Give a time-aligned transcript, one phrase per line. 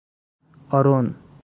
[0.71, 1.13] آرون